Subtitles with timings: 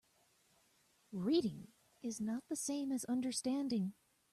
[1.11, 1.67] Reading
[2.01, 3.93] is not the same as understanding.